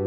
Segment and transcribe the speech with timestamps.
[0.00, 0.06] は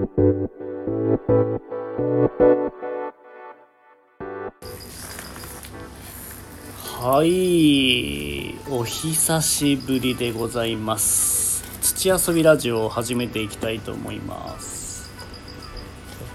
[7.24, 11.64] いお久しぶりでございます。
[11.84, 15.12] 土遊びラジオを始めていきたいと思います。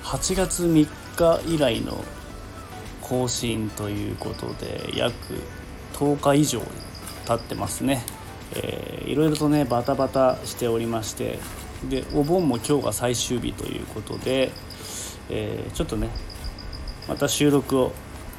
[0.05, 0.87] 8月3
[1.17, 2.05] 日以来の
[3.01, 5.35] 更新ということで約
[5.95, 6.63] 10日以上
[7.27, 8.05] 経ってますね、
[8.55, 11.41] えー、いろいろとねバタバタしておりまして
[11.85, 14.51] でお盆も今日が最終日ということで、
[15.31, 16.09] えー、ちょっとね
[17.09, 17.93] また収録を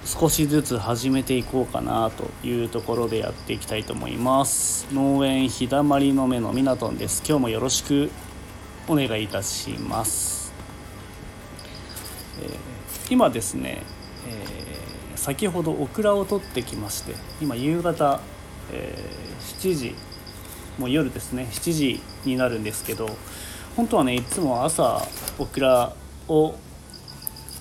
[0.06, 4.88] 少しずつ始めていこうかなというところでやっていきたいと思います。
[4.94, 7.22] 農園日だまりの目のミナトンです。
[7.28, 8.10] 今日もよろしく
[8.90, 10.52] お願いいたします、
[12.42, 13.84] えー、今ですね、
[14.28, 18.20] えー、先ほどオクラを取ってきまして今夕方、
[18.74, 19.96] えー、7時
[20.80, 21.48] もう夜ですね。
[21.52, 23.10] 7時になるんですけど
[23.76, 25.06] 本当はねいつも朝
[25.38, 25.94] オクラ
[26.28, 26.56] を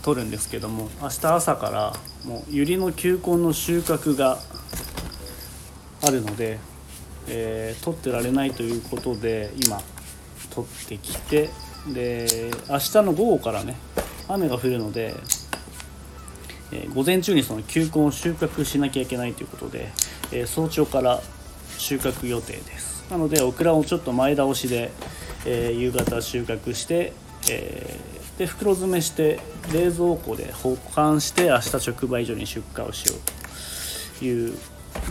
[0.02, 1.92] 取るんですけども明日朝から
[2.24, 4.38] もう百合の球根の収穫が
[6.02, 6.58] あるので、
[7.28, 9.80] えー、取ってられないということで今
[10.50, 11.50] 取ってきて
[11.92, 13.76] で明日の午後からね
[14.28, 15.14] 雨が降るので、
[16.72, 19.90] えー、午前中にその球根を収穫しなきゃいけないということで、
[20.32, 21.20] えー、早朝から
[21.78, 22.97] 収穫予定です。
[23.10, 24.90] なのでオクラをちょっと前倒しで、
[25.46, 27.12] えー夕方収穫して、
[27.50, 29.40] えーで袋詰めして
[29.72, 34.56] 冷蔵庫で保管して明日直売所に出荷をしようという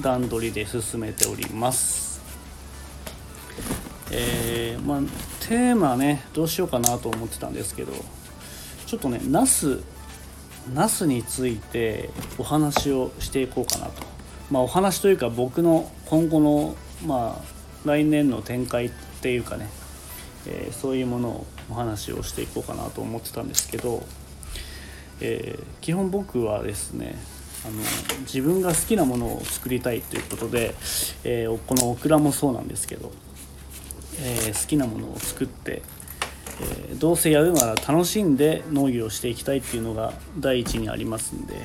[0.02, 2.22] 段取りで進めております。
[4.12, 5.02] えー、まあ
[5.46, 7.92] テーマねどうしようかなと思ってたんですけど
[8.86, 9.82] ちょっとねナス
[10.74, 14.04] ナスについてお話をしていこうかなと。
[14.50, 17.57] まあお話というか僕の今後のまあ
[17.88, 19.68] 来年の展開っていうかね
[20.48, 24.04] えー、そういうものをお話をしていこうかなと思ってたんですけど、
[25.20, 27.16] えー、基本僕はですね
[27.66, 27.76] あの
[28.22, 30.74] 自分が好きなものを作りたいということで、
[31.24, 33.12] えー、このオクラもそうなんですけど、
[34.22, 35.82] え好きなものを作って、
[36.92, 41.56] えどうせやるなら楽しんで農業をしていきたいっていうのが第一にありますんで、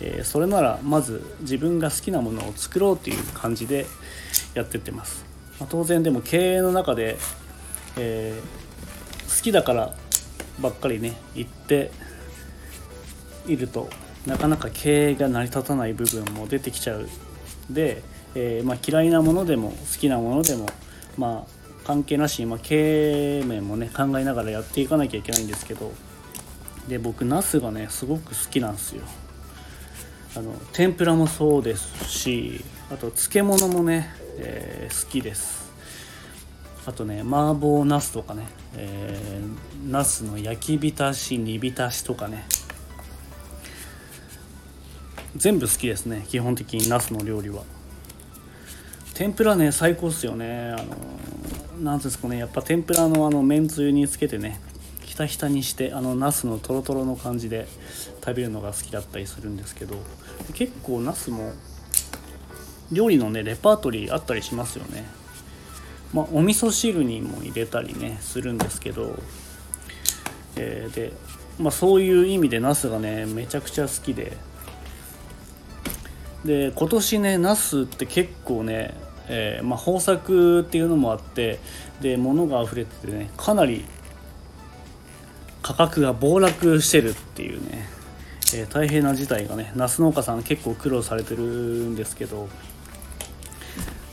[0.00, 3.86] えそれならまず自分が好きなものを作ろうという感じで
[4.54, 5.31] やってってます。
[5.62, 7.16] まあ、当然でも経営の中で
[7.96, 9.94] えー、好きだから
[10.60, 11.90] ばっかりね言って
[13.46, 13.90] いると
[14.26, 17.08] なかなか経営が成り立たない部分も出てきちゃう。
[17.68, 18.02] で、
[18.34, 20.66] えー、まあ、嫌いなものでも好きなものでも
[21.16, 25.92] まあ関係なしに、まあ、経営面もね考えながらやっていかなきゃいけないんですけど
[26.86, 29.02] で僕ナスがねすごく好きなんですよ。
[30.34, 35.72] あの天ぷらもそうですしあと漬物もね、えー、好きです。
[36.86, 42.44] あとね麻婆茄子とかね、えー、茄子の焼き浸し煮浸しとかね。
[45.36, 47.62] 全部好きですね基本的に茄子の料理は。
[49.14, 50.74] 天ぷらね最高っすよね。
[50.76, 50.96] あの
[51.80, 54.60] 何ですかねやっぱ天ぷらのあのめんつゆにつけてね
[55.04, 57.66] ひたひたにしてあの茄子のとろとろの感じで
[58.24, 59.96] 食べるのが好きだったりするんですけど
[60.54, 61.52] 結構茄子も
[62.92, 65.04] 料理のねレパートリーあったりしますよね。
[66.12, 69.18] まあ、お味噌汁にも入れたりねするんですけど、
[70.56, 71.12] えー、で、
[71.58, 74.36] まあ、そういう意味でナスがねめちゃくちゃ好きで。
[76.44, 78.94] で今年ねナスって結構ね、
[79.28, 81.60] えー、まあ、豊作っていうのもあって
[82.00, 83.84] で物が溢れててねかなり
[85.62, 87.86] 価格が暴落してるっていうね、
[88.56, 92.48] えー、大変な事態がねナス農家さん結構苦労されてるんですけど。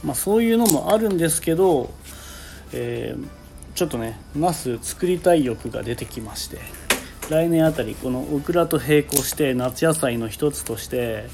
[0.04, 1.94] まあ、そういうのもあるんですけど、
[2.74, 3.28] えー、
[3.76, 6.58] ちょっとねナス作りたい欲が出てきまして
[7.30, 11.26] 来年あたりこのオクラと並行して夏野菜の一つとして、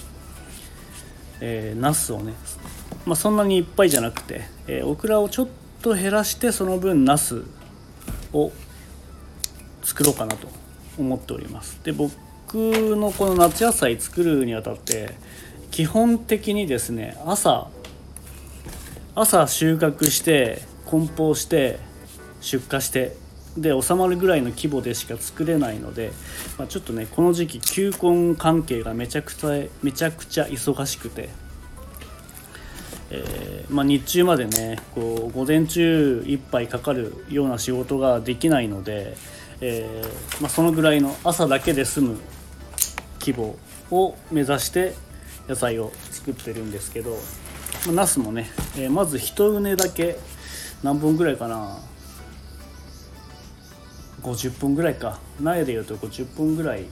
[1.42, 2.34] えー、ナスをね、
[3.06, 5.48] まあ、そんなにいっぱいじゃなくて、えー、オクラをちょっ
[5.82, 7.44] と減らしてその分ナス
[8.34, 8.52] を
[9.84, 10.50] 作ろうかなと
[10.98, 11.80] 思っております。
[11.84, 12.14] で僕
[12.54, 15.16] のこの夏野菜作るにあたって
[15.72, 17.70] 基本的にですね朝
[19.16, 21.80] 朝収穫して梱包して
[22.42, 23.16] 出荷して
[23.58, 26.12] で収まるぐらいの規模でしか作れないので、
[26.58, 31.30] まあ、ちょっとねこの時期球根関係がめちゃくちゃめちゃくちゃ忙しくて、
[33.10, 39.16] えー、まあ、日中までねこう午前中いっぱいかかるような仕事ができないので、
[39.62, 42.18] えー、まあ、そのぐらいの朝だけで済む
[43.22, 43.58] 規模
[43.92, 44.94] を目指して
[45.48, 47.18] 野菜を作ってるんですけど
[47.92, 50.18] ナスもね、えー、まず1畝だけ
[50.84, 51.80] 何本ぐらいかな。
[54.22, 55.20] 50分ぐらいか。
[55.40, 56.86] 苗でいうと50分ぐらい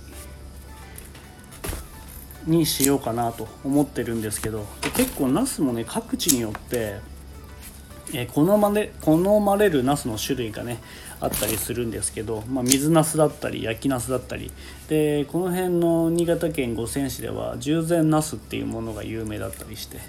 [2.46, 6.98] にしようかなと思ってるんですけど結構ナスもね各地によって
[8.14, 10.80] え好まれ好まれるナスの種類がね
[11.20, 14.52] あったりするんですけど、まあ、水ナスだったり焼きナスだったり。
[14.90, 20.00] でこの辺の新潟県五泉市では従前ナスっていうものが有名だったりして。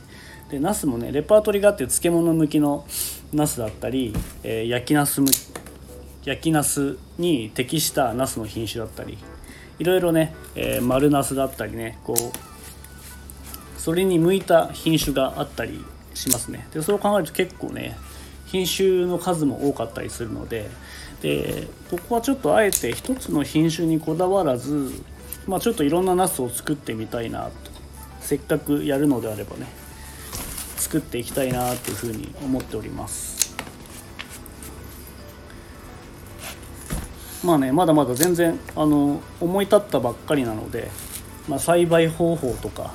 [0.50, 2.86] でナスもねレパートリーがあって漬物向きの
[3.32, 5.20] ナスだったり、えー、焼きナス
[6.24, 9.18] 焼きナスに適したナスの品種だったり
[9.78, 16.66] いろいろね、えー、丸ナスだったりねこうそれに向いた品種があったりしますね。
[16.72, 17.96] でそう考えると結構ね
[18.46, 20.70] 品種の数も多かったりするので
[21.20, 24.90] でここはちょっとあえて一つの品種にこだわらず、
[25.46, 27.50] まあ、ちょっといろんなナスを作ってみたいなと
[28.20, 29.83] せっかくやるのであればね。
[30.84, 33.56] 作っていきたいなというふうに思っております。
[37.42, 40.90] まあねまだまだ全然あの思い立ったばっかりなので、
[41.48, 42.92] まあ、栽培方法とか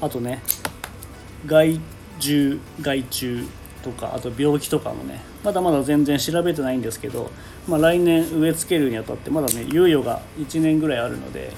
[0.00, 0.42] あとね
[1.46, 1.80] 害
[2.18, 3.46] 獣害虫
[3.82, 7.30] とかあと病気とかもねまだまだ全然調べてないんですけど、
[7.68, 11.52] まあ、来年植え付けるにあたってまだね猶予が1年ぐらいあるので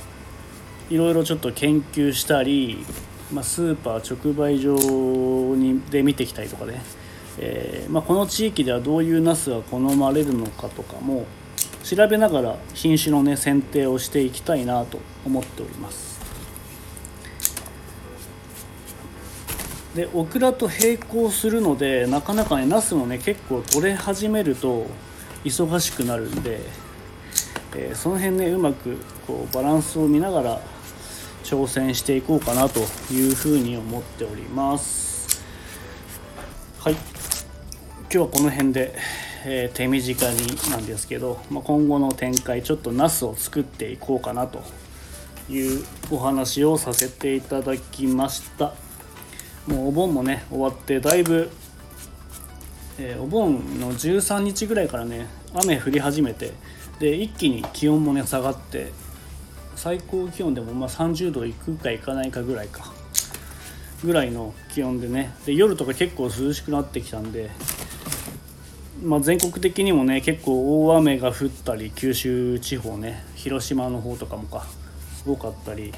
[0.91, 2.85] いろいろちょっと研究したり、
[3.33, 6.83] まあ、スーパー直売所にで見てきたりとかね、
[7.39, 11.25] えー、まあ、この地域ではどういうナスが好まれるのかとかも
[11.83, 16.13] 調べながら品種のね選定をしていきたいなと思っております。
[19.95, 24.87] でオクラと並行するのでなかなかねナスもね結構取れ始めると
[25.45, 26.61] 忙しくなるんで、
[27.77, 28.97] えー、その辺ねうまく
[29.27, 30.61] こうバランスを見ながら
[31.43, 32.81] 挑戦していこうかなと
[33.13, 35.43] いうふうに思っております。
[36.79, 36.95] はい。
[36.95, 37.03] 今
[38.11, 38.95] 日はこの辺で、
[39.45, 44.63] えー、手短になんですけど、まあ、今後の展開ちょっとナスを作っていこうかなと
[45.49, 48.75] いうお話をさせていただきました。
[49.67, 51.51] もうお盆もね終わってだいぶ、
[52.99, 56.53] えー、お盆の13日ぐらいからね雨降り始めて
[56.99, 58.93] で一気に気温もね下がって
[59.77, 62.93] 最高気温でもまあ30度いくかいかないかぐらいか
[64.05, 65.35] ぐらいの気温でね。
[65.47, 67.51] で夜とか結構涼しくなってきたんで、
[69.03, 74.67] まあ、全国的にもね結構大雨が降ったり九州地方ね広島の方とかもか
[75.15, 75.93] すごかったり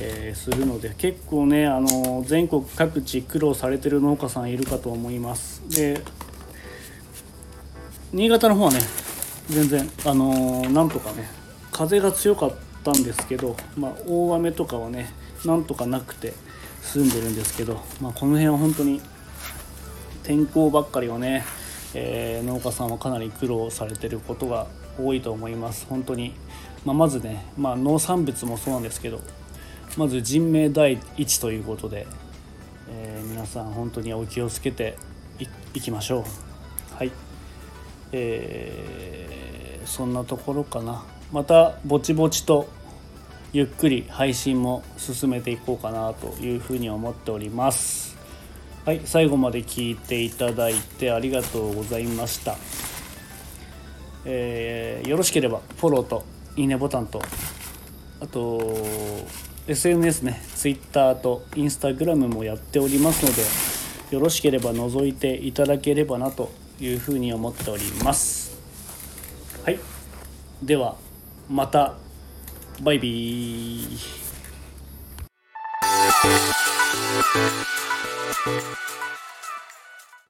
[0.00, 5.62] えー、するので結構ねあの全国各地苦労されてる農家さんいるかと思います。
[5.70, 6.02] で
[8.12, 8.80] 新潟の方はね
[9.48, 11.28] 全然あのなんとかね
[11.72, 15.12] 風が強かったたんですけど、まあ、大雨とかはね
[15.44, 16.32] なんとかなくて
[16.82, 19.00] 済んでるんですけど、まあ、この辺は本当に
[20.22, 21.44] 天候ばっかりをね、
[21.94, 24.68] えー、農家さんはかなり苦労されてることが
[24.98, 25.86] 多いと思います。
[25.86, 26.34] 本当に、
[26.84, 29.20] まあ、まずね、まあ、農産物もそうなんですけど
[29.96, 32.06] まず人命第一ということで、
[32.88, 34.96] えー、皆さん本当にお気をつけて
[35.74, 36.94] いきましょう。
[36.94, 37.10] はい。
[38.12, 41.04] えー、そんなところかな。
[41.32, 42.68] またぼちぼちと
[43.56, 48.14] ゆっくり配信も進めていこうかなというふうに思っております。
[48.84, 52.58] はい最後まで聞いていただいてありがとうございました、
[54.26, 56.24] えー、よろしければフォローと
[56.56, 57.22] いいねボタンと
[58.20, 58.76] あと
[59.66, 68.60] SNS ね Twitter と Instagram もやっておりますのでよろしければ覗いていただければなというふうに思っております。
[69.64, 69.78] はい
[70.62, 70.96] では
[71.48, 71.94] また
[72.82, 74.26] バイビー。